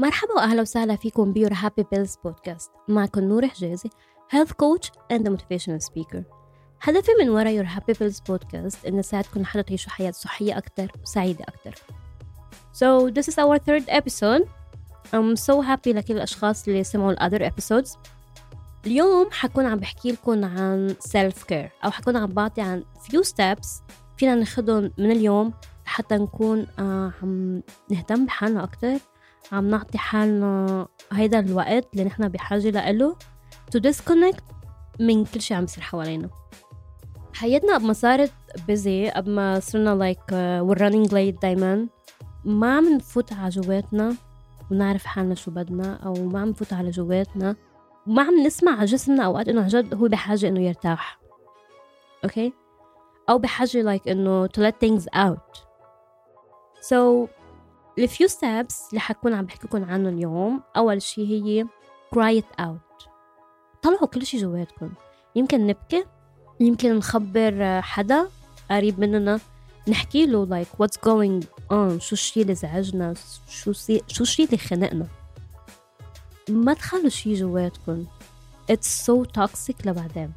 [0.00, 2.70] مرحبا واهلا وسهلا فيكم ب your happy pills podcast.
[2.88, 3.90] معكم نور حجازي
[4.30, 6.22] health coach and motivational speaker
[6.82, 11.44] هدفي من ورا your happy pills podcast إن اساعدكم لحتى تعيشوا حياة صحية أكثر وسعيده
[11.44, 11.74] أكثر
[12.72, 14.48] So this is our third episode.
[15.12, 17.96] I'm so happy لكل الأشخاص اللي سمعوا ال other episodes.
[18.86, 23.68] اليوم حكون عم بحكي لكم عن self care أو حكون عم بعطي عن few steps
[24.16, 25.52] فينا ناخدهم من اليوم
[25.84, 28.98] حتى نكون آه عم نهتم بحالنا أكتر.
[29.52, 33.16] عم نعطي حالنا هيدا الوقت اللي نحن بحاجة لإله
[33.76, 34.42] to disconnect
[35.00, 36.30] من كل شيء عم يصير حوالينا.
[37.34, 38.32] حياتنا قبل ما صارت
[38.66, 40.14] بيزي قبل ما صرنا
[40.62, 41.88] we're running late دايما
[42.44, 44.16] ما عم نفوت على جواتنا
[44.70, 47.56] ونعرف حالنا شو بدنا أو ما عم نفوت على جواتنا.
[48.06, 51.20] وما عم نسمع على جسمنا أوقات إنه عن جد هو بحاجة إنه يرتاح.
[52.24, 52.52] okay
[53.28, 55.58] أو بحاجة like إنه to let things out.
[56.80, 57.28] So
[58.02, 61.64] ال few steps اللي حكون عم بحكي لكم عنه اليوم أول شي هي
[62.14, 63.06] cry it out.
[63.82, 64.92] طلعوا كل شي جواتكم
[65.36, 66.04] يمكن نبكي
[66.60, 68.28] يمكن نخبر حدا
[68.70, 69.40] قريب مننا
[69.88, 73.14] نحكي له like what's going on شو الشي اللي زعجنا
[73.48, 74.02] شو سي...
[74.08, 75.06] شو الشي اللي خنقنا.
[76.48, 78.06] ما تخلوا شي جواتكم
[78.72, 80.32] it's so toxic لبعدين.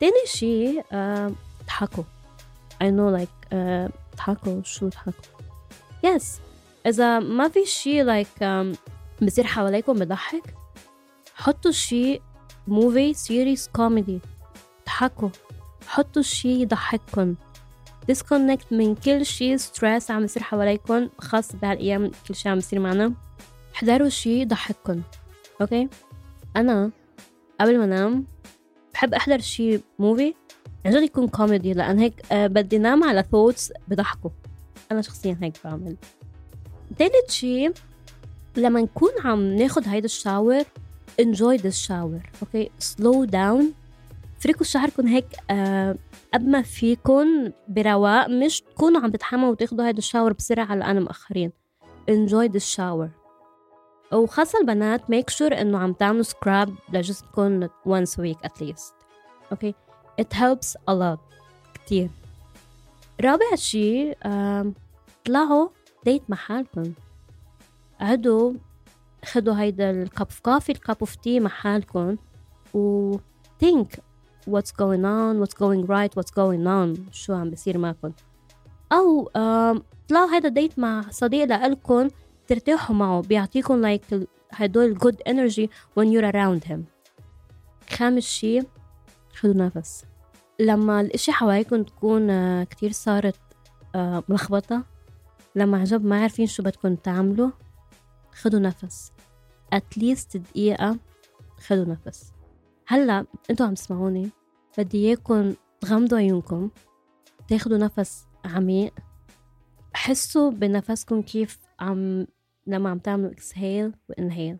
[0.00, 1.32] تاني شي uh,
[1.66, 2.04] ضحكوا
[2.82, 5.12] I know like uh, ضحكوا شو ضحكوا
[6.06, 6.24] yes.
[6.86, 8.76] إذا ما في شي like um,
[9.22, 10.54] بصير حواليكم بضحك
[11.34, 12.20] حطوا شي
[12.68, 14.20] movie series comedy
[14.86, 15.28] ضحكوا
[15.86, 17.34] حطوا شي يضحككم.
[18.06, 23.12] disconnect من كل شي stress عم يصير حواليكم خاص بهالايام كل شي عم يصير معنا.
[23.74, 25.02] احضروا شي يضحككم.
[25.60, 25.88] okay
[26.56, 26.90] أنا
[27.60, 28.26] قبل ما انام
[28.94, 30.34] بحب أحضر شي movie
[30.86, 34.30] عن جد يكون كوميدي لأن هيك أه بدي نام على thoughts بضحكوا.
[34.92, 35.96] أنا شخصيا هيك بعمل.
[36.98, 37.70] تالت شي
[38.56, 40.62] لما نكون عم ناخد هيدا ال shower
[41.22, 43.64] enjoy this shower okay slow down.
[44.40, 45.96] فريكوا شعركم هيك آه
[46.34, 51.52] قد ما فيكم برواق مش تكونوا عم تتحموا وتاخدوا هيدا ال shower بسرعة لأنا مأخرين.
[52.10, 53.08] Enjoy this shower.
[54.12, 58.92] وخاصة البنات make sure إنه عم تعملوا scrub لجسمكم once a week at least
[59.52, 59.74] okay
[60.20, 61.18] it helps a lot
[61.74, 62.10] كتير.
[63.20, 64.72] رابع شي آه
[65.24, 65.68] طلعوا
[66.06, 66.92] date مع حالكم
[68.00, 68.52] قعدوا
[69.24, 72.16] خدوا هيدا ال cup of coffee ال cup of tea مع حالكم
[72.74, 73.16] و
[73.64, 73.86] think
[74.50, 78.12] what's going on what's going right what's going on شو عم بيصير معكم.
[78.92, 79.30] أو
[80.08, 82.10] طلعوا هيدا ديت مع صديق لإلكن
[82.46, 83.22] ترتاحوا معه.
[83.22, 84.14] بيعطيكم like
[84.52, 85.68] هدول good energy
[85.98, 86.80] when you're around him.
[87.90, 88.60] خامس شي
[89.36, 90.04] خدوا نفس.
[90.60, 93.36] لما الإشي حواليكم تكون كتير صارت
[94.28, 94.95] ملخبطة
[95.56, 97.50] لما عجب ما عارفين شو بدكم تعملوا
[98.32, 99.12] خدوا نفس.
[99.74, 100.98] Least دقيقة
[101.66, 102.32] خدوا نفس.
[102.86, 104.30] هلا أنتوا عم تسمعوني
[104.78, 106.70] بدي إياكم تغمضوا عيونكم
[107.48, 108.94] تاخدوا نفس عميق.
[109.94, 112.26] حسوا بنفسكم كيف عم
[112.66, 114.56] لما عم تعملوا exhale و inhale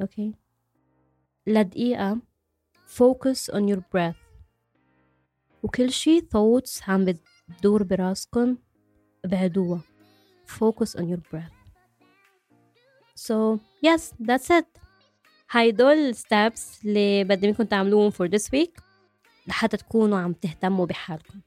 [0.00, 0.34] أوكي
[1.46, 2.18] لدقيقة
[2.86, 4.28] focus on your breath.
[5.62, 8.56] وكل شي thoughts عم بتدور براسكم
[9.24, 9.80] ابعدوها
[10.46, 11.56] focus on your breath.
[13.14, 14.66] So yes that's it.
[15.50, 18.82] هيدول ال steps اللي بدي منكم تعملوهم for this week
[19.46, 21.40] لحتى تكونوا عم تهتموا بحالكم.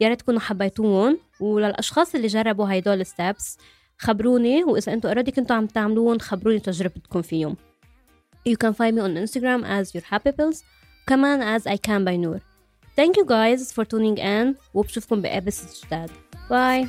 [0.00, 3.58] يا ريت تكونوا حبيتوهم وللأشخاص اللي جربوا هيدول ال steps
[3.98, 7.56] خبروني وإذا أنتم already كنتوا عم تعملوهم خبروني تجربتكم فيهم.
[8.48, 10.62] You can find me on Instagram as your happy pills
[11.06, 12.40] كمان as I can by Noor.
[12.96, 16.10] Thank you guys for tuning in وبشوفكم ب eps جداد.
[16.48, 16.88] Bye.